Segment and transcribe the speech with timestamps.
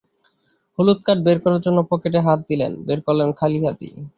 [0.79, 3.91] হলুদ কার্ড বের করার জন্য পকেটে হাত দিলেন, বের করলেন খালি হাতই।